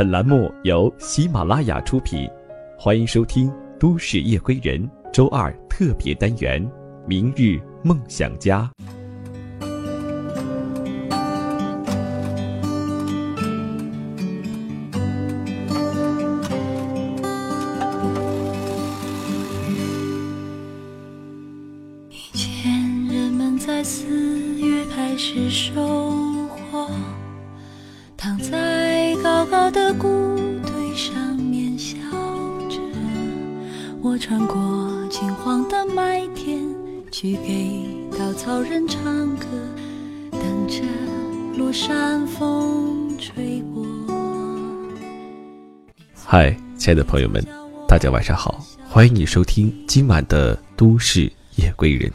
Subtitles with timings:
[0.00, 2.26] 本栏目由喜马拉雅出品，
[2.78, 6.64] 欢迎收听《都市夜归人》周二特别单元
[7.06, 8.66] 《明日梦想家》。
[46.90, 47.40] 亲爱的朋友们，
[47.86, 52.10] 大家晚上好，欢迎你收听今晚的《都市夜归人》，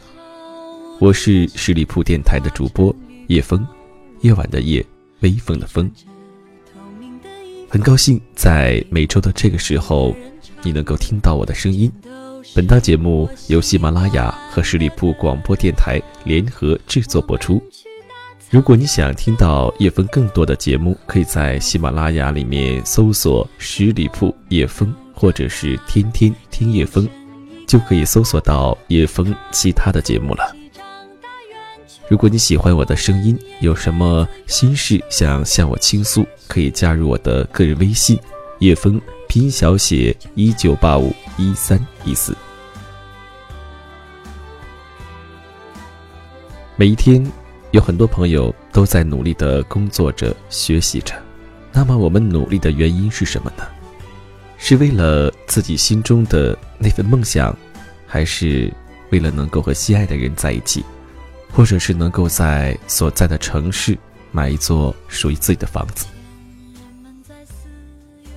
[0.99, 2.93] 我是十里铺电台的主播
[3.27, 3.65] 叶风，
[4.19, 4.85] 夜晚的夜，
[5.21, 5.89] 微风的风。
[7.69, 10.13] 很高兴在每周的这个时候，
[10.61, 11.89] 你能够听到我的声音。
[12.53, 17.63] 本档节目由喜马拉雅和十里铺广播电台联合制作播出。
[18.51, 27.09] 如果你想听到叶枫更多的节目，可以在喜马拉雅里面搜索“十里铺叶枫”或者是“天天听叶枫”，
[27.67, 30.55] 就可以搜索到叶枫其他的节目了。
[32.07, 38.17] 如果你喜欢我的声音，有什么心事想向我倾诉，可以加入我的个人微信
[38.59, 42.33] “叶枫”拼音小写一九八五一三一四。
[46.77, 47.25] 每一天。
[47.75, 51.13] 有很多朋友都在努力的工作着、学习着，
[51.73, 53.65] 那么我们努力的原因是什么呢？
[54.57, 57.53] 是为了自己心中的那份梦想，
[58.07, 58.73] 还是
[59.09, 60.85] 为了能够和心爱的人在一起，
[61.51, 63.97] 或者是能够在所在的城市
[64.31, 66.05] 买一座属于自己的房子？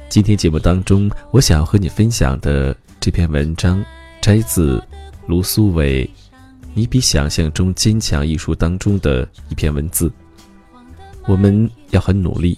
[0.08, 3.84] 今天节目当中，我想要和你分享的这篇文章，
[4.20, 4.82] 摘自
[5.28, 6.10] 卢苏伟。
[6.78, 10.08] 你比想象中坚强一书当中的一篇文字，
[11.26, 12.56] 我们要很努力，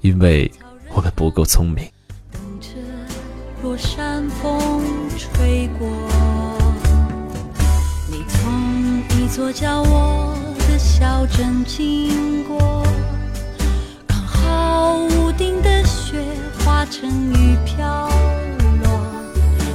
[0.00, 0.50] 因为
[0.92, 1.88] 我们不够聪明。
[2.32, 2.70] 等着
[3.62, 4.82] 落山风
[5.16, 5.88] 吹过，
[8.08, 10.36] 你从一座叫我
[10.68, 12.84] 的小镇经过，
[14.08, 16.20] 刚好屋顶的雪
[16.58, 18.08] 化成雨飘
[18.82, 19.00] 落，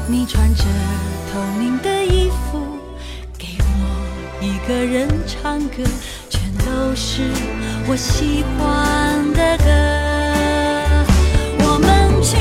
[0.10, 0.66] 你穿着
[1.32, 2.75] 透明的衣服。
[4.46, 5.82] 一个人唱歌，
[6.30, 7.24] 全都是
[7.88, 9.66] 我喜欢的歌。
[11.66, 12.38] 我们去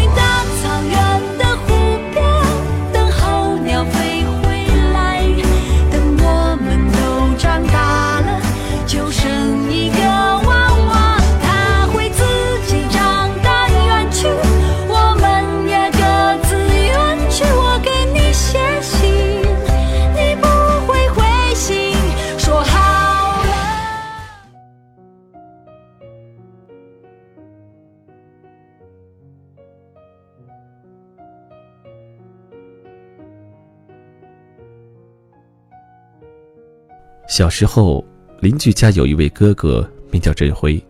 [37.35, 38.05] 小时候，
[38.39, 40.81] 邻居家有一位哥哥，名叫振辉，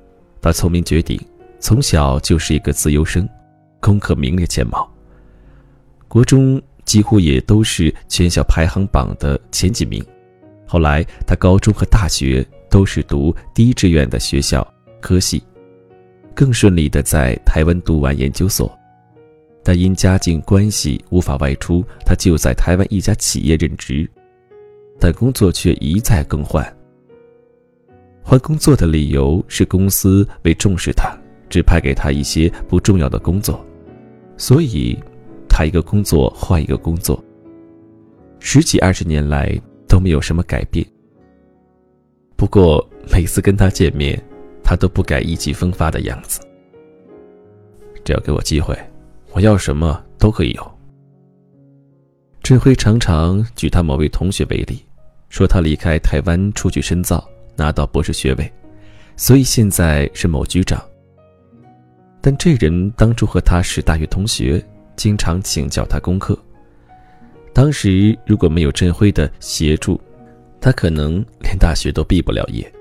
[0.42, 1.18] 他聪明绝顶，
[1.58, 3.26] 从小就是一个自由生，
[3.80, 4.86] 功课名列前茅。
[6.06, 10.04] 国中几乎也都是全校排行榜的前几名。
[10.66, 15.42] 后来，他高中和大学都是读第一志愿的学校科系，
[16.34, 18.70] 更顺利的在台湾读完研究所。
[19.62, 24.06] 但因家境关系无法外出，他就在台湾一家企业任职，
[25.04, 26.64] 但工作却一再更换。
[28.22, 31.14] 换工作的理由是公司为重视他，
[31.50, 33.62] 只派给他一些不重要的工作，
[34.38, 34.98] 所以，
[35.46, 37.22] 他一个工作换一个工作。
[38.38, 39.54] 十几二十年来
[39.86, 40.82] 都没有什么改变。
[42.34, 42.82] 不过
[43.12, 44.18] 每次跟他见面，
[44.62, 46.40] 他都不改意气风发的样子。
[48.06, 48.74] 只要给我机会，
[49.32, 50.78] 我要什么都可以有。
[52.42, 54.82] 振辉常常举他某位同学为例，
[55.34, 58.52] 说他离开台湾出去深造，拿到博士学位，
[59.16, 60.80] 所以现在是某局长。
[62.20, 64.64] 但这人当初和他是大学同学，
[64.94, 66.38] 经常请教他功课。
[67.52, 70.00] 当时如果没有振辉的协助，
[70.60, 72.72] 他可能连大学都毕不了业。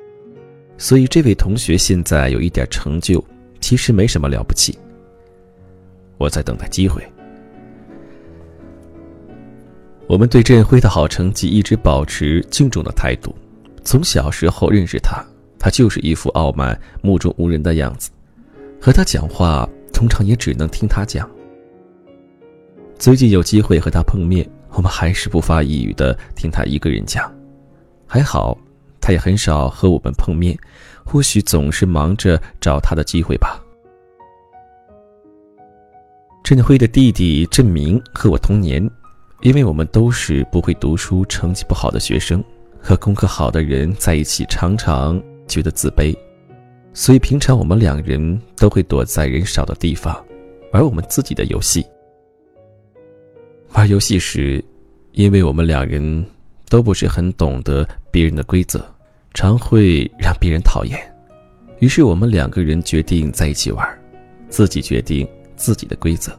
[0.77, 3.25] 所以这位同学现在有一点成就，
[3.61, 4.77] 其实没什么了不起。
[6.19, 7.03] 我在等待机会。
[10.07, 13.33] 我们对振辉的好成绩一直保持敬重的态度。
[13.83, 15.23] 从小时候认识他，
[15.57, 18.11] 他就是一副傲慢、目中无人的样子。
[18.81, 21.29] 和他讲话，通常也只能听他讲。
[23.00, 27.31] 最近有机会和他碰面，我们还是不发一语的听他一个人讲。
[28.06, 28.57] 还好，
[28.99, 30.57] 他也很少和我们碰面，
[31.06, 33.59] 或许总是忙着找他的机会吧。
[36.44, 38.88] 振辉的弟弟振明和我同年，
[39.44, 42.42] 因为我们都是不会读书、成绩不好的学生，
[42.80, 46.16] 和功课好的人在一起常常觉得自卑。
[46.94, 50.16] 所以平常我们两人都会躲在人少的地方，
[50.72, 51.86] 玩我们自己的游戏。
[53.74, 54.63] 玩游戏时，
[55.12, 56.25] 因为我们两人
[56.69, 58.81] 都不是很懂得别人的规则，
[59.34, 60.98] 常会让别人讨厌。
[61.80, 63.86] 于是我们两个人决定在一起玩，
[64.48, 66.31] 自己决定自己的规则。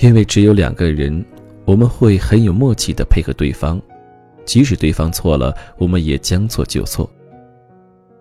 [0.00, 1.24] 因为只有两个人，
[1.66, 3.80] 我们会很有默契的配合对方，
[4.44, 7.10] 即使对方错了，我们也将错就错。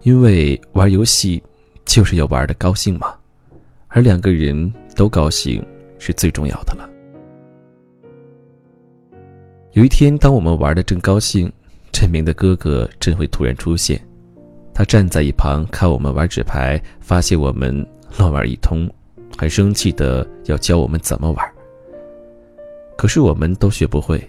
[0.01, 1.41] 因为玩游戏
[1.85, 3.13] 就是要玩的高兴嘛，
[3.87, 5.63] 而两个人都高兴
[5.99, 6.89] 是最重要的了。
[9.73, 11.51] 有一天，当我们玩的正高兴，
[11.91, 14.01] 陈明的哥哥郑辉突然出现，
[14.73, 17.85] 他站在一旁看我们玩纸牌，发现我们
[18.17, 18.89] 乱玩一通，
[19.37, 21.54] 很生气的要教我们怎么玩。
[22.97, 24.19] 可是我们都学不会，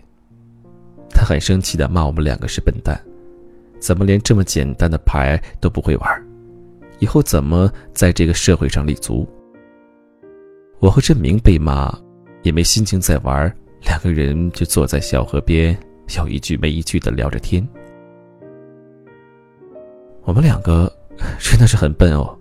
[1.11, 3.01] 他很生气的骂我们两个是笨蛋。
[3.79, 6.27] 怎么连这么简单的牌都不会玩？
[6.99, 9.29] 以后怎么在这个社会上立足？
[10.79, 11.95] 我和郑明被骂，
[12.43, 15.77] 也没心情再玩，两个人就坐在小河边，
[16.17, 17.67] 有一句没一句的聊着天。
[20.23, 20.91] 我们两个
[21.39, 22.37] 真的是很笨哦。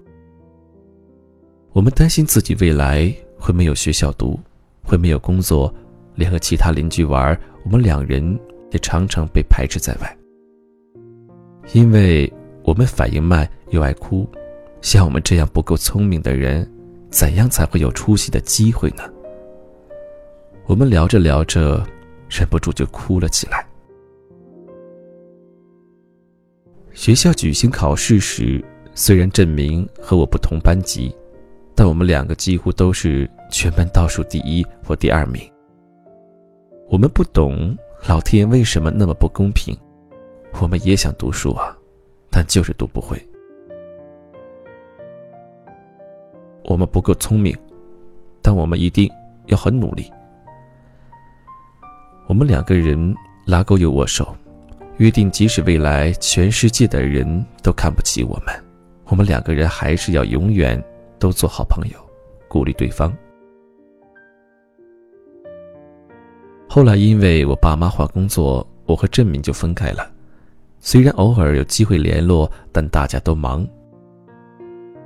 [1.72, 4.40] 我们担心自己未来会没有学校读，
[4.82, 5.74] 会没有工作，
[6.16, 8.40] 连和其他邻居玩，我们两人
[8.72, 10.18] 也常常被排斥在外。
[11.74, 12.32] 因为
[12.64, 14.28] 我们反应慢又爱哭，
[14.82, 16.70] 像我们这样不够聪明的人，
[17.10, 19.04] 怎样才会有出息的机会呢？
[20.68, 21.86] 我们聊着聊着，
[22.30, 23.66] 忍不住就哭了起来。
[26.94, 28.64] 学校举行考试时，
[28.94, 31.14] 虽然郑明和我不同班级，
[31.76, 35.42] 但我们两个几乎都是全班倒数第一或第二名。
[36.88, 37.76] 我们不懂
[38.08, 39.76] 老天为什么那么不公平。
[40.62, 41.76] 我们也想读书啊，
[42.30, 43.18] 但就是读不会。
[46.64, 47.58] 我们不够聪明，
[48.42, 49.12] 但我们一定
[49.48, 50.10] 要很努力。
[52.28, 53.14] 我们两个人
[53.46, 54.36] 拉钩又握手，
[54.98, 58.56] 约定即使未来全世界的人都看不起我们，
[59.06, 60.82] 我们两个人还是要永远
[61.20, 62.00] 都做好朋友，
[62.48, 63.12] 鼓励对方。
[66.76, 70.12] 后来因为我爸妈换工作，我和郑明就分开了。
[70.82, 73.66] 虽然偶尔有机会联络，但大家都忙。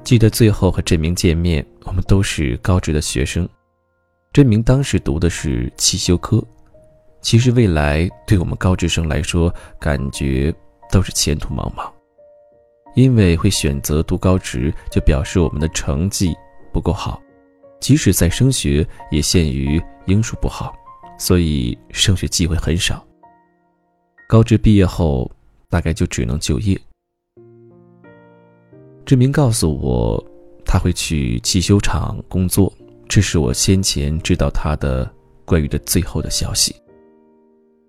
[0.04, 3.48] 记得最后和振明见面，我们都是高职的学生。
[4.33, 6.44] 振明当时读的是汽修科，
[7.21, 10.51] 其实未来对我们高职生来说，感觉
[10.92, 11.88] 都是前途茫茫。
[12.95, 16.36] 因为会选择读高职，就表示我们的成绩
[16.74, 17.21] 不够好，
[17.80, 20.75] 即使在升学，也限于英数不好，
[21.19, 23.06] 所以升学机会很少。
[24.27, 25.31] 高职毕业后。
[25.71, 26.75] 大概就只能就业。
[29.06, 30.25] 志明告诉我，
[30.66, 32.74] 他会去汽修厂工作，
[33.07, 35.07] 这是我先前知道他的
[35.45, 36.76] 关于的最后的消息。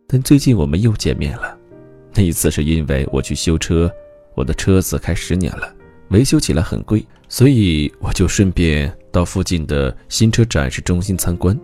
[0.07, 1.59] 但最近我们又见面了，
[2.13, 3.91] 那一次是因为我去修车，
[4.35, 5.75] 我的车子开十年了，
[6.11, 11.59] 维修起来很贵，所以我就顺便到附近的新车展示中心参观。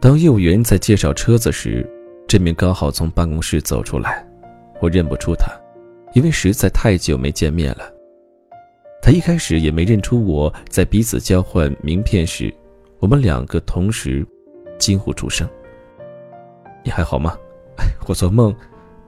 [0.00, 1.84] 当业务员在介绍车子时，
[2.28, 4.24] 这名刚好从办公室走出来。
[4.80, 5.50] 我认不出他，
[6.14, 7.92] 因为实在太久没见面了。
[9.02, 12.54] 他一开始也没认出我，在彼此交换名片时，
[13.00, 14.24] 我们两个同时
[14.78, 15.48] 惊呼出声
[16.84, 17.36] ：“你还好吗？
[17.78, 18.54] 哎我做梦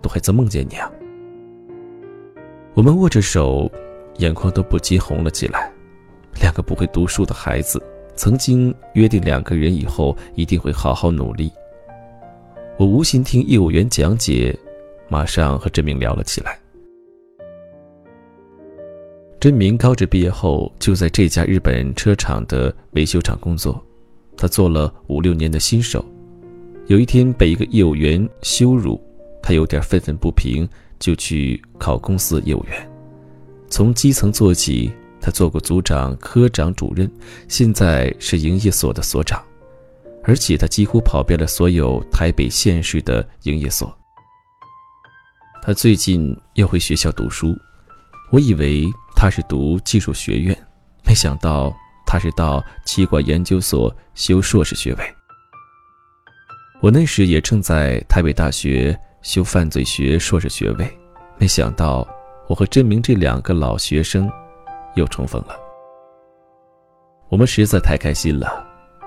[0.03, 0.91] 都还在梦见你啊！”
[2.75, 3.71] 我们握着手，
[4.19, 5.73] 眼眶都不禁红了起来。
[6.41, 7.81] 两个不会读书的孩子，
[8.21, 11.51] 曾经约定两个人以后一定会好好努力。
[12.77, 14.55] 我无心听业务员讲解。
[15.09, 16.61] 马上和真明聊了起来。
[19.41, 23.83] 真明高职毕业后就在这家日本车厂的维修厂工作，
[24.37, 26.05] 他做了五六年的新手。
[26.89, 29.03] 有一天被一个业务员羞辱，
[29.43, 32.91] 他有点愤愤不平，就去考公司业务员。
[33.71, 37.11] 从基层做起，他做过组长、科长、主任，
[37.47, 39.43] 现在是营业所的所长，
[40.25, 43.95] 而且他几乎跑遍了所有台北县市的营业所。
[45.63, 47.55] 他最近又回学校读书，
[48.33, 50.57] 我以为他是读技术学院，
[51.05, 51.71] 没想到
[52.07, 55.05] 他是到气管研究所修硕士学位。
[56.81, 60.99] 我那时也正在台北大学修犯罪学硕士学位，
[61.37, 62.09] 没想到
[62.49, 64.33] 我和真明这两个老学生
[64.95, 65.57] 又重逢了。
[67.29, 68.67] 我们实在太开心了。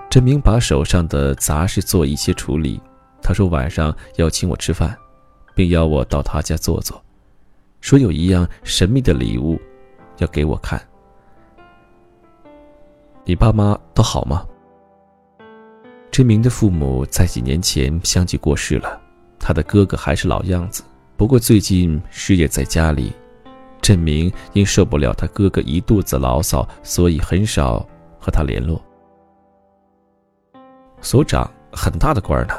[0.09, 2.79] 真明把手上的杂事做一些处理，
[3.19, 4.95] 他说晚上要请我吃饭，
[5.55, 7.03] 并邀我到他家坐坐，
[7.81, 9.59] 说有一样神秘的礼物
[10.17, 10.79] 要给我看。
[13.25, 14.45] 你爸妈都好吗？
[16.11, 19.01] 真明的父母在几年前相继过世了，
[19.39, 20.83] 他的哥哥还是老样子，
[21.17, 23.11] 不过最近失业在家里。
[23.83, 27.85] 振明因受不了他哥哥一肚子牢骚，所以很少
[28.17, 28.81] 和他联络。
[31.01, 32.55] 所长很大的官呢。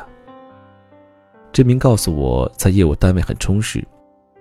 [1.50, 3.82] 振明告诉我在业务单位很充实，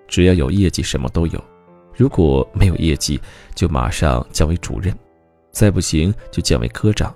[0.08, 1.42] 只要有业绩什么都有，
[1.96, 3.22] 如果没有业绩
[3.56, 4.94] 就马上降为主任，
[5.52, 7.16] 再不行就降为科长，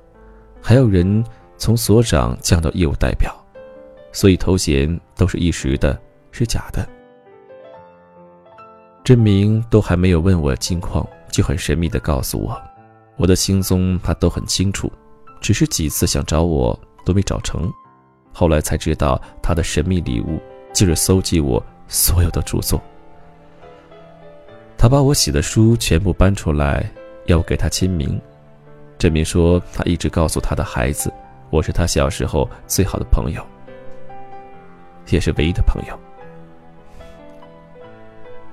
[0.62, 1.22] 还有人
[1.58, 3.36] 从所长降到业务代表，
[4.14, 6.00] 所以头衔都是一时的，
[6.32, 6.88] 是假的。
[9.08, 12.62] 振明都还没有问我近况，就很神秘的告诉我，
[13.16, 14.92] 我的行踪他都很清楚。
[15.40, 17.72] 只是几次想找我都没找成，
[18.34, 20.42] 后来才知道他的神秘礼物
[20.74, 22.82] 就是搜集我所有的著作。
[24.78, 26.86] 他把我写的书全部搬出来，
[27.28, 28.20] 要我给他签名。
[28.98, 31.10] 证明说他一直告诉他的孩子，
[31.50, 33.42] 我是他小时候最好的朋友，
[35.08, 35.98] 也是唯一的朋友。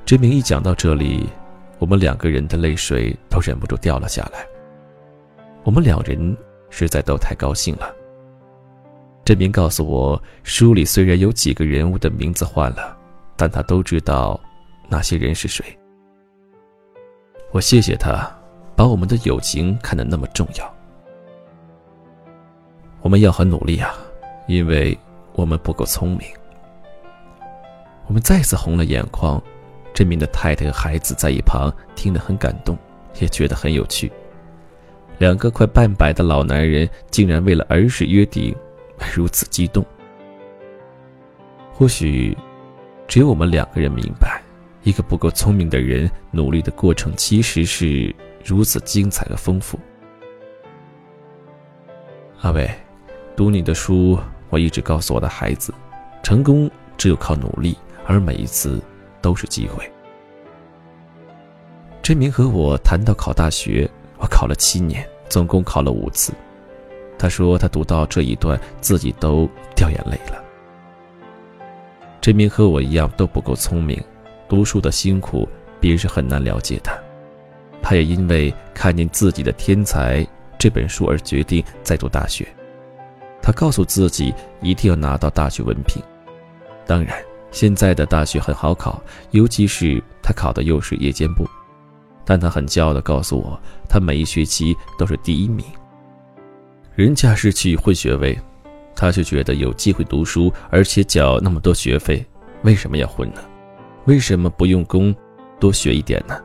[0.04, 1.28] 真明一讲到这里，
[1.78, 4.46] 我们两个人的泪水都忍不住掉了下来。
[5.62, 6.36] 我们两人。
[6.76, 7.94] 实在都太高兴了。
[9.24, 12.98] 振明告诉我，书里虽然有几个人物的名字换了，
[13.36, 14.40] 但他都知道
[14.88, 15.64] 那些人是谁。
[17.52, 18.28] 我谢谢他，
[18.74, 20.74] 把我们的友情看得那么重要。
[23.02, 23.94] 我们要很努力啊，
[24.48, 24.98] 因为
[25.34, 26.26] 我们不够聪明。
[28.08, 29.40] 我们再次红了眼眶。
[29.94, 32.76] 振明的太太和孩子在一旁听得很感动，
[33.20, 34.12] 也觉得很有趣。
[35.18, 38.54] 两个快半百的老男人竟然为了儿时约定
[39.14, 39.86] 如此激动。
[41.72, 42.36] 或许，
[43.06, 44.42] 只有我们两个人明白，
[44.82, 49.78] 一个不够聪明的人努力的过程其实是如此精彩和丰富。
[52.40, 52.68] 阿伟，
[53.36, 54.18] 读你的书，
[54.50, 55.72] 我一直告诉我的孩子，
[56.22, 58.82] 成功只有靠努力，而每一次
[59.24, 59.90] 都是机会。
[62.02, 63.90] 真明和我谈到考大学。
[64.18, 66.32] 我考了七年，总共考了五次。
[67.18, 70.42] 他说他读到这一段，自己都掉眼泪了。
[72.20, 74.02] 真明和我一样都不够聪明，
[74.48, 75.48] 读书的辛苦
[75.80, 76.90] 别人是很难了解的。
[77.82, 80.26] 他也因为看见自己的天才
[80.58, 82.46] 这本书而决定再读大学。
[83.42, 86.02] 他告诉自己一定要拿到大学文凭。
[86.86, 87.22] 当然，
[87.54, 91.48] 现在的大学很好考，尤其是他考的又是夜间部。
[92.24, 93.58] 但他很骄傲地告诉我，
[93.88, 95.64] 他每一学期都是第一名。
[96.96, 98.36] 人家是去混学位，
[98.96, 102.26] 他却觉得有机会读书，而且缴那么多学费，
[102.62, 103.40] 为什么要混呢？
[104.06, 105.14] 为什么不用功，
[105.60, 106.36] 多学一点呢？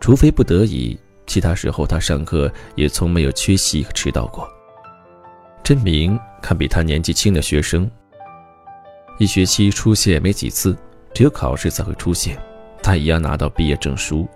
[0.00, 4.48] 除非不得已，其他时候他上课也从没有缺席迟到过。
[5.62, 7.88] 真明看比他年纪轻的学生，
[9.20, 10.74] 一学期出现没几次，
[11.12, 12.38] 只有考试才会出现，
[12.82, 14.26] 他一样拿到毕业证书。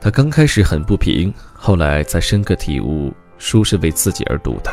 [0.00, 4.72] 他刚开始很不平，后来才深刻体悟，书是为自己而读的。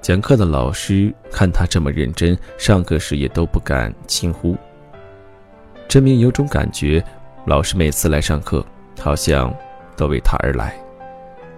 [0.00, 4.56] 讲课的老师看他这么认真，上课时也都不敢轻忽。
[5.86, 7.04] 真明有种感觉，
[7.44, 8.64] 老师每次来上课，
[8.98, 9.54] 好像
[9.98, 10.74] 都为他而来，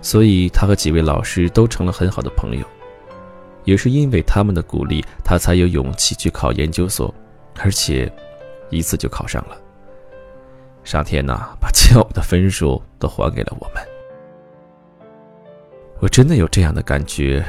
[0.02, 2.66] 所以他和几位老师都成了很好的朋友。
[3.68, 7.14] 也是因为他们的鼓励，他才有勇气去考研究所，
[7.58, 8.10] 而且
[8.70, 9.54] 一次就考上了。
[10.84, 13.84] 上天呐，把欠我们的分数都还给了我们。
[16.00, 17.44] 我真的有这样的感觉。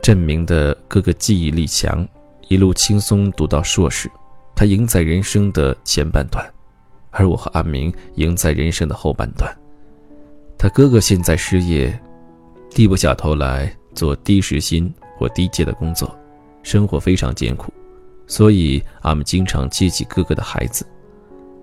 [0.00, 2.06] 振明的哥哥记忆力强，
[2.46, 4.08] 一路轻松读到硕士，
[4.54, 6.48] 他赢在人生的前半段，
[7.10, 9.52] 而我和阿明赢在人生的后半段。
[10.56, 11.98] 他哥哥现在失业，
[12.70, 16.16] 低不下头来做低时薪或低阶的工作，
[16.62, 17.72] 生活非常艰苦，
[18.26, 20.86] 所以阿明经常接济哥哥的孩子。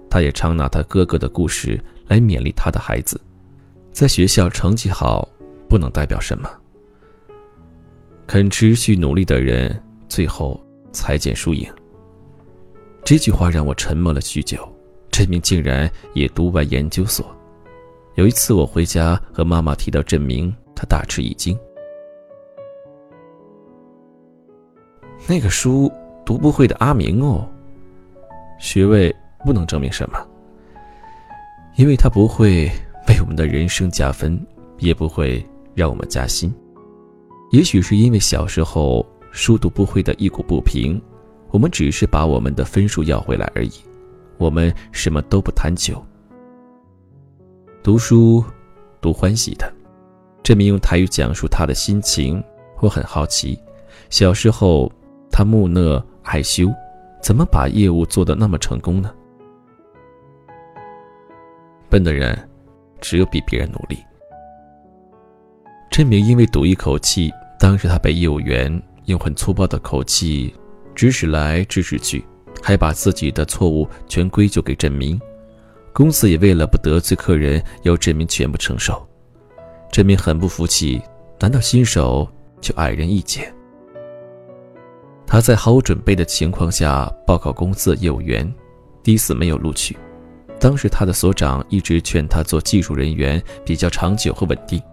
[0.09, 3.19] 他也常拿他哥哥的故事来勉励他的孩子，
[3.91, 5.27] 在学校成绩好
[5.69, 6.49] 不能代表什么。
[8.27, 11.65] 肯持续努力的人，最后才见输赢。
[13.03, 14.67] 这句话让我沉默了许久。
[15.09, 17.35] 这名竟然也读完研究所，
[18.15, 21.57] 有一次我回家和妈妈提到振明，她大吃一惊。
[25.31, 25.89] 那个书
[26.25, 27.47] 读不会的阿明哦，
[28.59, 30.19] 学位不能证明什么，
[31.77, 32.69] 因为他不会
[33.07, 34.37] 为我们的人生加分，
[34.79, 35.41] 也不会
[35.73, 36.53] 让我们加薪。
[37.53, 41.01] 也许是因为小时候书读不会的一股不平，
[41.49, 43.71] 我们只是把我们的分数要回来而已，
[44.37, 46.05] 我们什么都不贪求。
[47.81, 48.43] 读书，
[48.99, 49.73] 读欢喜的。
[50.43, 52.43] 郑明用台语讲述他的心情，
[52.81, 53.57] 我很好奇，
[54.09, 54.91] 小时候。
[55.31, 56.67] 他木讷害羞，
[57.21, 59.11] 怎么把业务做得那么成功呢？
[61.89, 62.37] 笨的人，
[62.99, 63.97] 只有比别人努力。
[65.89, 70.53] 陈明因为赌一口气，当时他被业务员用很粗暴的口气
[70.95, 72.23] 指使来指使去，
[72.61, 75.19] 还把自己的错误全归咎给郑明。
[75.93, 79.05] 公司也为了不得罪客人，要郑明全部承受。
[79.91, 81.01] 郑明很不服气，
[81.39, 82.25] 难道新手
[82.61, 83.53] 就矮人一截？
[85.31, 88.53] 他在毫无准备的情况下报考公司的业务员，
[89.01, 89.95] 第一次没有录取。
[90.59, 94.83] 当时他的所长一直劝他做技术人员比较长久和稳定，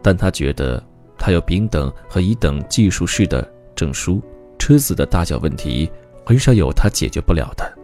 [0.00, 0.80] 但他觉得
[1.18, 3.42] 他有丙等和乙等技术士的
[3.74, 4.22] 证书，
[4.56, 5.90] 车子的大小问题
[6.24, 7.76] 很少有他解决不了的。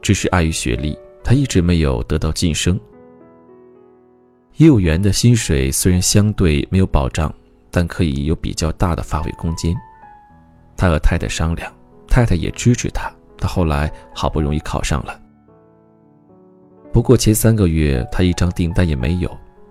[0.00, 2.80] 只是碍于学历，他一直没有得到晋升。
[4.56, 7.30] 业务员的薪水虽然相对没有保障，
[7.70, 9.76] 但可以有比较大的发挥空间。
[10.82, 11.72] 他和太太商量，
[12.08, 13.08] 太太也支持他。
[13.38, 15.16] 他后来好不容易考上了，
[16.92, 19.30] 不过前三个月他一张订单也没有，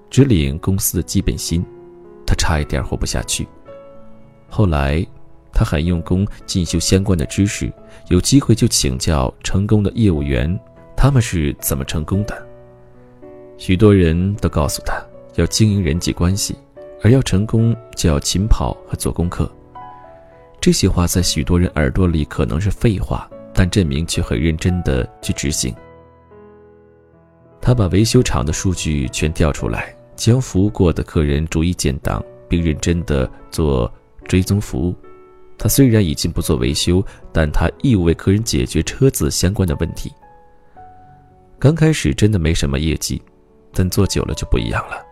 [0.09, 1.65] 只领公司的基本薪，
[2.25, 3.45] 他差一点活不下去。
[4.49, 5.05] 后来，
[5.51, 7.69] 他很用功进修相关的知识，
[8.07, 10.57] 有机会就请教成功的业务员，
[10.95, 12.47] 他们是怎么成功的。
[13.57, 15.03] 许多人都告诉他
[15.35, 16.55] 要经营人际关系，
[17.03, 19.51] 而要成功就要勤跑和做功课。
[20.61, 25.73] 这些话在许多人耳朵里可能是废话，但郑明却很认真的去执行。
[27.59, 33.91] 他把维修厂的数据全调出来，将服务过的客人逐一建档，并认真的做
[34.27, 34.95] 追踪服务。
[35.57, 40.11] 他虽然已经不做维修，但他义务为客人解决车子相关的问题。
[41.57, 43.19] 刚开始真的没什么业绩，
[43.73, 45.03] 但做久了就不一样了。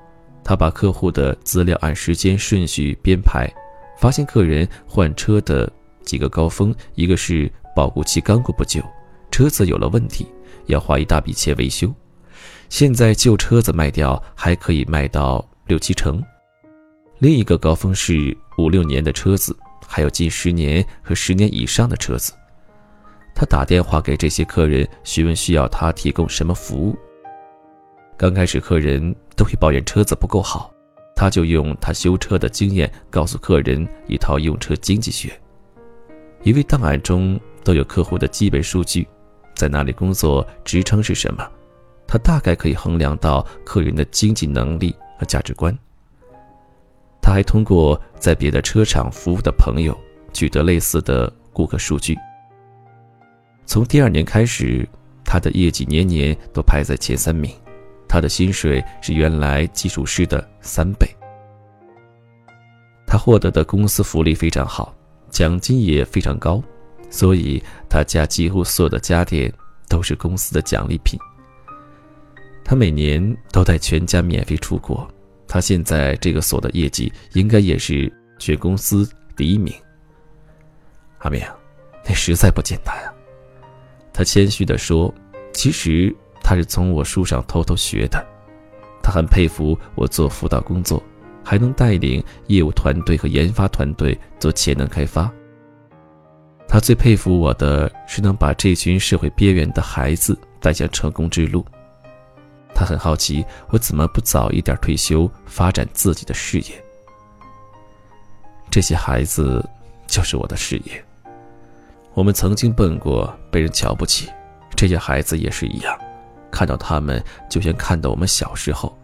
[0.43, 3.51] 他把客户的资料按时间顺序编排。
[3.99, 5.69] 发现客人换车的
[6.03, 8.81] 几个高峰，一个是保固期刚过不久，
[9.29, 10.25] 车子有了问题，
[10.67, 11.93] 要花一大笔钱维修。
[12.69, 16.23] 现在旧车子卖掉还可以卖到六七成。
[17.17, 19.53] 另一个高峰是五六年的车子，
[19.85, 22.31] 还有近十年和十年以上的车子。
[23.35, 26.97] 他打电话给这些客人询问需要他提供什么服务。
[28.17, 30.73] 刚开始客人都会抱怨车子不够好。
[31.19, 35.37] 他就用他修车的经验告诉客人一套用车经济学，
[36.43, 39.05] 因为档案中都有客户的基本数据，
[39.53, 41.45] 在哪里工作，职称是什么，
[42.07, 45.77] 他大概可以衡量到客人的经济能力和价值观。
[47.21, 49.93] 他还通过在别的车厂服务的朋友
[50.31, 52.17] 取得类似的顾客数据。
[53.65, 54.87] 从第二年开始，
[55.25, 57.51] 他的业绩年年都排在前三名。
[58.09, 61.07] 他的薪水是原来技术师的三倍。
[63.05, 64.93] 他获得的公司福利非常好，
[65.29, 66.61] 奖金也非常高，
[67.11, 69.53] 所以他家几乎所有的家电
[69.87, 71.19] 都是公司的奖励品。
[72.65, 75.07] 他每年都带全家免费出国。
[75.47, 79.73] 他现在这个所的业绩应该也是全公司第一名。
[81.19, 81.41] 阿明，
[82.05, 83.13] 那实在不简单啊！
[84.13, 85.13] 他谦虚地说
[85.53, 86.15] ：“其实。”
[86.49, 88.25] 他是从我书上偷偷学的，
[89.03, 90.99] 他很佩服我做辅导工作，
[91.43, 95.31] 还能带领业务团队和研发团队做潜能开发。
[96.67, 101.63] 他最佩服我的是能把这群社会边缘的孩子带向成功之路。
[102.73, 106.83] 他很好奇我怎么不早一点退休，发展自己的事业。
[108.71, 109.63] 这些孩子
[110.07, 111.05] 就是我的事业。
[112.15, 114.27] 我们曾经笨过，被人瞧不起，
[114.75, 115.95] 这些孩子也是一样。
[116.51, 118.95] 看到他们，就像看到我们小时候。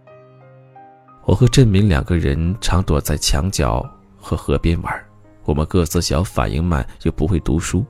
[1.25, 3.84] 我和振明两个人常躲在墙角
[4.17, 5.05] 和河边玩。
[5.43, 7.86] 我们个子小，反应慢，又不会读书。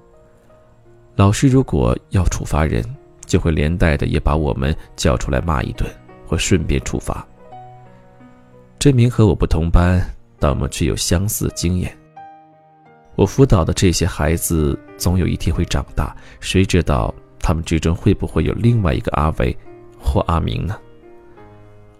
[1.15, 2.83] 老师如果要处罚人，
[3.25, 5.89] 就会连带的也把我们叫出来骂一顿，
[6.27, 7.25] 或顺便处罚。
[8.77, 10.01] 振明和我不同班，
[10.39, 11.97] 但我们却有相似经验。
[13.15, 17.13] 我辅导的这些孩子，总有一天会长大，谁知道？
[17.45, 19.55] 他们之中会不会有另外一个阿伟
[20.01, 20.75] 或阿明呢？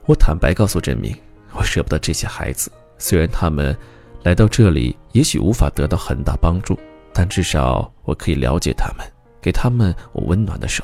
[0.07, 1.15] 我坦白告诉振明，
[1.53, 2.71] 我舍不得这些孩子。
[2.97, 3.77] 虽然他们
[4.23, 6.75] 来到这里，也许无法得到很大帮助，
[7.13, 9.05] 但至少我可以了解他们，
[9.39, 10.83] 给他们我温暖的手。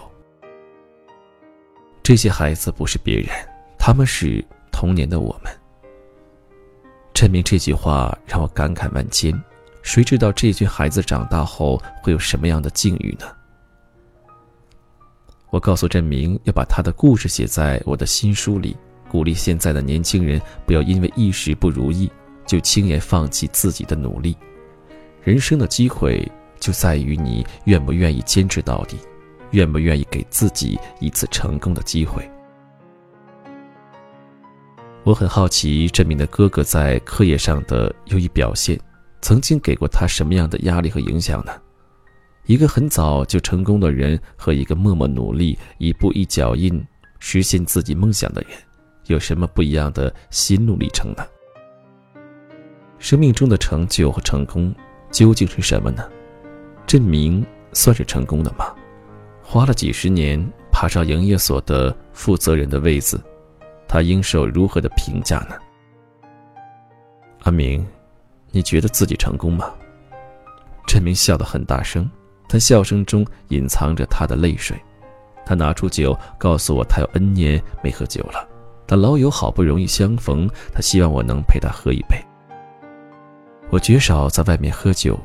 [2.04, 3.30] 这些孩子不是别人，
[3.80, 5.52] 他们是童年的我们。
[7.16, 9.34] 振明这句话让我感慨万千。
[9.82, 13.26] 谁知道这群孩子长大后会有什么样的境遇呢？
[15.52, 18.76] 我告诉振明要把他的故事写在我的新书里，
[19.10, 22.10] 鼓励现在的年轻人不要因为一时不如意
[22.48, 24.36] 就轻言放弃自己的努力。
[25.22, 26.26] 人生的机会
[26.58, 28.98] 就在于你愿不愿意坚持到底，
[29.52, 32.28] 愿不愿意给自己一次成功的机会。
[35.04, 38.80] 我很好奇振明的哥哥在课业上的优异表现。
[39.24, 41.52] 曾经给过他什么样的压力和影响呢？
[42.46, 46.84] 一个很早就成功的人和一个默默努力、一步一脚印
[47.20, 48.52] 实现自己梦想的人，
[49.06, 51.26] 有什么不一样的心路历程呢？
[53.00, 54.74] 生命中的成就和成功
[55.12, 56.08] 究竟是什么呢？
[56.86, 58.74] 振明算是成功的吗？
[59.44, 63.22] 花了几十年爬上营业所的负责人的位子，
[63.88, 65.56] 他应受如何的评价呢？
[67.44, 67.86] 阿明。
[68.54, 69.74] 你觉得自己成功吗？
[70.86, 72.12] 振明笑得很大声，
[72.52, 74.78] 他笑声中隐藏着他的泪水。
[75.46, 78.46] 他拿出酒，告诉我他有 N 年没喝酒了，
[78.86, 82.18] 但老友好不容易相逢，他希望我能陪他喝一杯。
[83.70, 85.18] 我绝少在外面喝酒，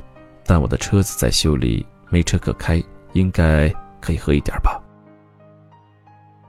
[0.44, 2.80] 但我的车子在修理，没车可开，
[3.12, 3.68] 应该
[4.00, 4.80] 可以喝一点吧。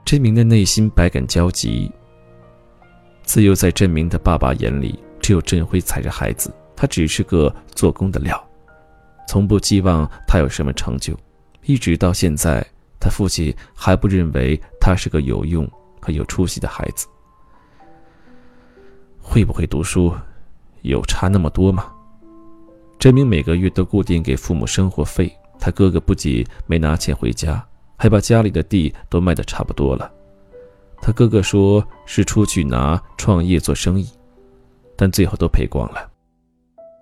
[0.04, 1.90] 振明的内心百感交集。
[3.24, 6.54] 自幼在振明的爸爸眼里，只有振辉才是孩子。
[6.76, 8.47] 他只是个做工的料，
[9.28, 11.14] 从不寄望他有什么成就，
[11.64, 12.66] 一直到现在，
[12.98, 17.06] 他父亲还不认为他是个有用和有出息的孩子。
[19.20, 20.14] 会不会读书，
[20.80, 21.92] 有差那么多吗？
[22.98, 27.62] 振明每个月都固定给父母生活费，他哥哥不仅没拿钱回家，
[27.98, 30.10] 还把家里的地都卖得差不多了。
[31.02, 34.08] 他哥哥说是出去拿创业做生意，
[34.96, 36.10] 但最后都赔光了。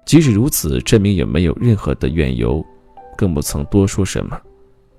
[0.06, 2.64] 即使如此，郑明也没有任何的怨尤，
[3.16, 4.40] 更不曾多说什么。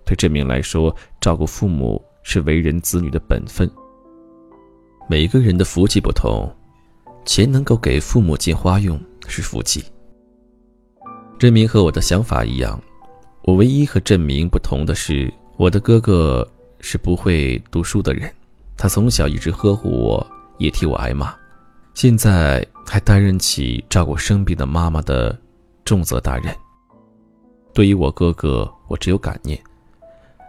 [0.05, 3.69] 对郑明来说，照顾父母是为人子女的本分。
[5.09, 6.53] 每个人的福气不同，
[7.25, 9.81] 钱能够给父母进花用是福气。
[11.39, 12.77] 郑明和我的想法一样，
[13.43, 16.45] 我唯一和郑明不同的是，我的哥哥
[16.81, 18.29] 是不会读书的人，
[18.75, 21.33] 他从小一直呵护我，也替我挨骂。
[21.93, 25.38] 现在还担任起照顾生病的妈妈的
[25.84, 26.56] 重责大任。
[27.73, 29.62] 对于我哥哥，我只有感念，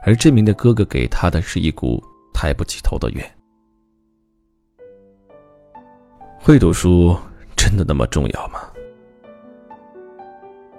[0.05, 3.31] 而这名的哥哥给他的是一股抬不起头的怨。
[6.38, 7.14] 会读书
[7.57, 8.61] 真的那么重要吗？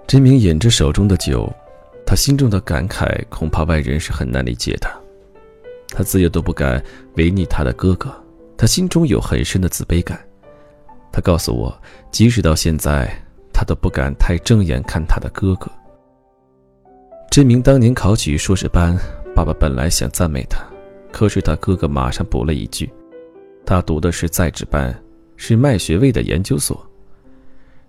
[0.06, 1.48] 真明饮着手中的酒，
[2.04, 4.90] 他心中的感慨恐怕外人是很难理解的。
[5.90, 6.82] 他自幼都不敢
[7.16, 8.12] 违逆他的哥哥，
[8.56, 10.18] 他心中有很深的自卑感。
[11.20, 11.76] 告诉我，
[12.10, 13.10] 即使到现在，
[13.52, 15.70] 他都不敢太正眼看他的哥哥。
[17.30, 18.96] 这名当年考取硕士班，
[19.34, 20.58] 爸爸本来想赞美他，
[21.12, 22.90] 可是他哥哥马上补了一句
[23.64, 24.92] ：“他读的是在职班，
[25.36, 26.84] 是卖学位的研究所。”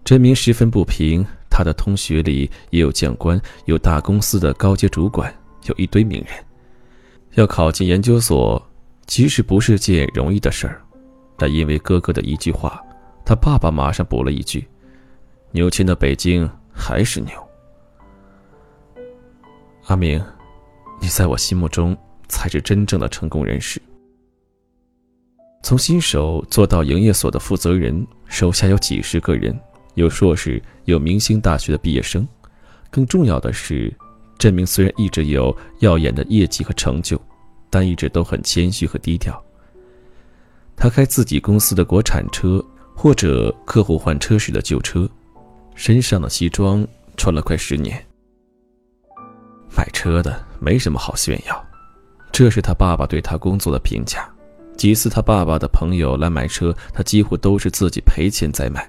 [0.05, 5.33] 真明十分不平，他的同学里也有将官，有大公司的高阶主管，
[5.65, 6.35] 有一堆名人，
[7.35, 8.61] 要考进研究所，
[9.07, 10.81] 其实不是件容易的事儿，
[11.37, 12.81] 但因为哥哥的一句话。
[13.23, 14.67] 他爸爸马上补了一句
[15.51, 17.31] ：“牛迁到北京还是牛。”
[19.87, 20.21] 阿明，
[20.99, 23.81] 你在我心目中才是真正的成功人士。
[25.63, 29.57] 从新手做到营业所的负责人，手下有几十个人，
[29.93, 32.27] 有硕士，有明星大学的毕业生。
[32.89, 33.93] 更重要的是，
[34.37, 37.19] 振明虽然一直有耀眼的业绩和成就，
[37.69, 39.41] 但一直都很谦虚和低调。
[40.75, 42.63] 他开自己公司的国产车。
[43.01, 45.09] 或者客户换车时的旧车，
[45.73, 46.87] 身上的西装
[47.17, 47.99] 穿了快十年。
[49.75, 51.65] 买车的没什么好炫耀，
[52.31, 54.29] 这是他爸爸对他工作的评价。
[54.77, 58.87] 几次他爸爸的朋友来买车，他几乎都是自己赔钱再买，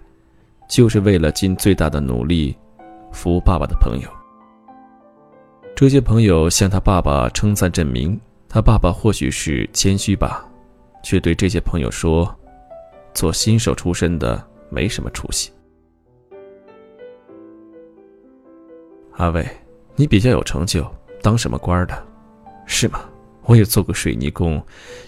[0.69, 2.55] 就是为了尽最大的努力
[3.13, 4.09] 服务爸爸的朋友。
[5.75, 10.47] 这些朋友向他爸爸称赞振明，他爸爸或许是谦虚吧，
[11.03, 12.31] 却对这些朋友说。
[13.15, 15.51] 做新手出身的没什么出息。
[19.13, 19.47] 阿伟，
[19.95, 20.85] 你比较有成就，
[21.23, 22.07] 当什么官的？
[22.67, 23.01] 是吗？
[23.45, 24.65] 我也做过水泥工，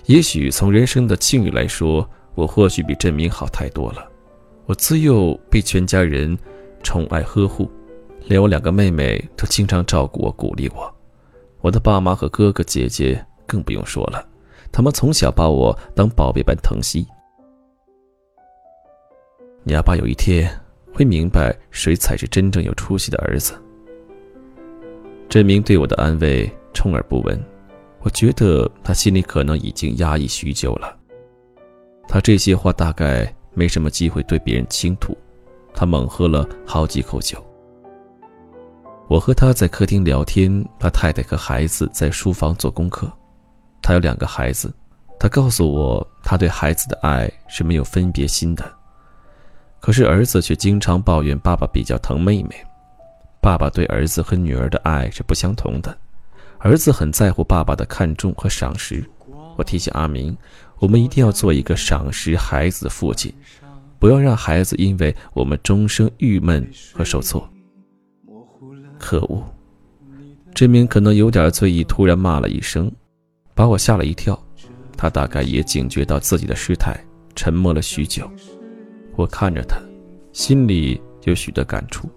[0.06, 4.06] 也许从人生的境遇来说，我或许比郑明好太多了。
[4.66, 6.36] 我自幼被全家人
[6.82, 7.70] 宠爱呵护，
[8.26, 10.92] 连我两个妹妹都经常照顾我、鼓励我。
[11.60, 14.26] 我的爸妈和哥哥姐姐更不用说了，
[14.72, 17.06] 他们从小把我当宝贝般疼惜。
[19.66, 20.48] 你阿爸有一天
[20.92, 23.54] 会明白谁才是真正有出息的儿子。
[25.26, 27.42] 郑明对我的安慰充耳不闻，
[28.00, 30.94] 我觉得他心里可能已经压抑许久了。
[32.06, 35.16] 他这些话大概没什么机会对别人倾吐。
[35.72, 37.42] 他猛喝了好几口酒。
[39.08, 43.10] 我和他在客厅聊天，他太太和孩子在书房做功课。
[43.82, 44.72] 他有两个孩子，
[45.18, 48.64] 他告诉我，他对孩子的爱是没有分别心的。
[49.84, 52.56] 可是儿子却经常抱怨爸爸比较疼妹妹。
[53.38, 55.94] 爸爸对儿子和女儿的爱是不相同的。
[56.58, 59.04] 儿子很在乎爸爸的看重和赏识。
[59.58, 60.34] 我提醒阿明，
[60.78, 63.30] 我们一定要做一个赏识孩子的父亲，
[63.98, 67.46] 不要让孩子因为我们终生郁闷和受挫。
[68.98, 69.44] 可恶！
[70.54, 72.90] 这名可能有点醉意，突然骂了一声，
[73.54, 74.42] 把我吓了一跳。
[74.96, 76.98] 他大概也警觉到自己的失态，
[77.36, 78.26] 沉默了许久。
[79.16, 79.76] 我看着他，
[80.32, 82.08] 心里有许多感触。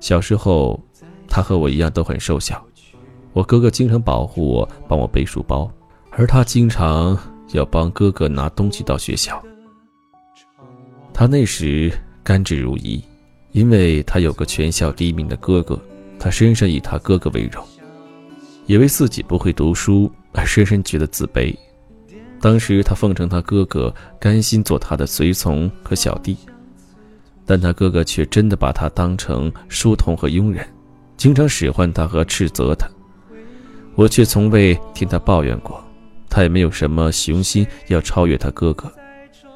[0.00, 0.80] 小时候，
[1.28, 2.64] 他和我一样都很瘦小。
[3.32, 5.70] 我哥哥经常保护我，帮我背书包，
[6.10, 7.18] 而他经常
[7.52, 9.42] 要帮哥哥拿东西到学校。
[11.14, 13.02] 他那时甘之如饴，
[13.52, 15.80] 因为他有个全校第一名的哥哥，
[16.18, 17.64] 他深深以他哥哥为荣，
[18.66, 21.54] 也为自己不会读书而深深觉得自卑。
[22.42, 26.36] 当时他奉承他哥哥，甘心做他的随从和小弟，
[27.46, 30.66] 但他哥哥却真的把他当成书童和佣人，
[31.16, 32.88] 经常使唤他和斥责他。
[33.94, 35.80] 我却从未听他抱怨过，
[36.28, 38.90] 他也没有什么雄心要超越他哥哥，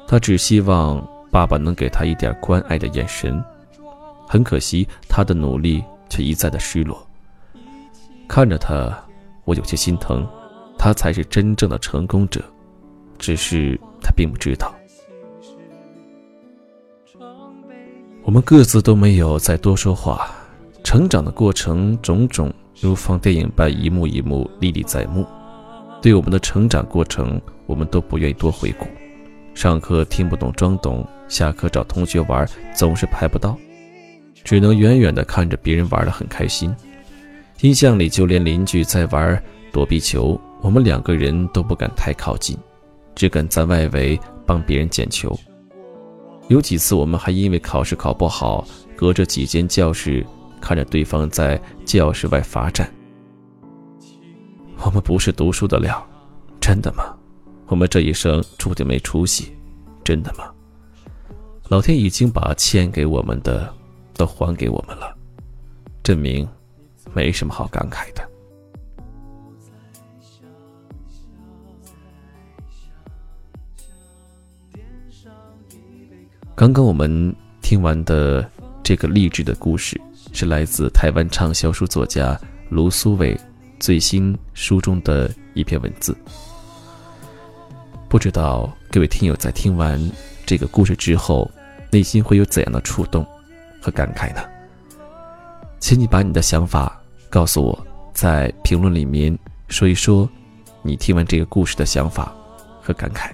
[0.07, 3.43] 他只希望爸爸能给他一点关爱的眼神。
[4.29, 7.05] 很可惜，他的努力却一再的失落。
[8.29, 8.97] 看着他，
[9.43, 10.25] 我有些心疼，
[10.77, 12.41] 他才是真正的成功者。
[13.17, 14.73] 只是他并不知道，
[18.23, 20.31] 我们各自都没有再多说话。
[20.83, 25.25] 成长的过程，种种如放电影般一幕一幕历历在目。
[26.01, 28.85] 对我们的成长过程，我们都不愿意多回顾。
[29.53, 33.57] 上课听不懂装懂，下课找同学玩总是排不到，
[34.43, 36.73] 只能远远地看着别人玩得很开心。
[37.61, 42.55] 印象里，就连邻居在玩躲避球，我们两个人都不敢太靠近。
[43.17, 45.35] 只敢在外围帮别人捡球。
[46.49, 48.63] 有几次，我们还因为考试考不好，
[48.95, 50.23] 隔着几间教室
[50.61, 52.87] 看着对方在教室外罚站。
[54.85, 56.07] 我们不是读书的料，
[56.61, 57.17] 真的吗？
[57.65, 59.51] 我们这一生注定没出息，
[60.03, 60.53] 真的吗？
[61.69, 63.73] 老天已经把欠给我们的
[64.13, 65.11] 都还给我们了，
[66.03, 66.47] 证明
[67.15, 68.29] 没什么好感慨的。
[76.57, 78.43] 刚刚我们听完的
[78.81, 79.95] 这个励志的故事，
[80.33, 82.35] 是来自台湾畅销书作家
[82.67, 83.39] 卢苏伟
[83.79, 86.17] 最新书中的一篇文字。
[88.09, 90.01] 不知道各位听友在听完
[90.47, 91.47] 这个故事之后，
[91.91, 93.23] 内心会有怎样的触动
[93.79, 94.41] 和感慨呢？
[95.77, 100.27] 请你把你的想法告诉我，在评论里面说一说
[100.81, 102.35] 你听完这个故事的想法
[102.81, 103.29] 和感慨。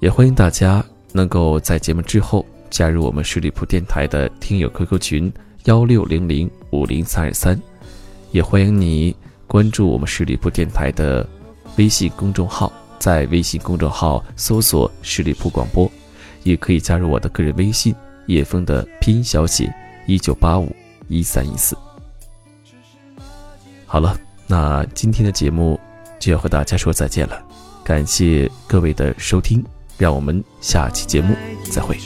[0.00, 0.84] 也欢迎大家。
[1.16, 5.32] 能够在节目之后加入我们十里铺电台的听友 QQ 群
[5.66, 7.56] 幺六零零五零三二三，
[8.32, 9.14] 也欢迎你
[9.46, 11.24] 关注我们十里铺电台的
[11.76, 15.88] 微信公众号，在微信公众号搜索“十里铺广播”，
[16.42, 17.94] 也可以加入我的个人微信
[18.26, 19.72] 叶枫的拼音小写
[20.06, 20.74] 一九八五
[21.06, 21.76] 一三一四。
[23.86, 25.78] 好了，那今天的节目
[26.18, 27.40] 就要和大家说再见了，
[27.84, 29.64] 感谢各位的收听。
[29.98, 31.34] 让我们下期节目
[31.70, 31.96] 再会。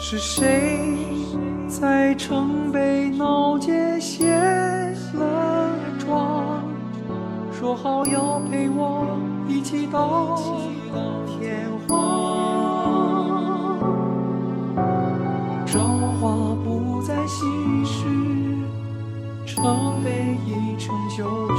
[0.00, 0.80] 是谁
[1.68, 4.32] 在城北闹街卸
[5.14, 6.62] 了妆？
[7.52, 10.40] 说好要陪我一起到
[11.26, 12.75] 天荒。
[19.56, 21.55] 城北已成旧。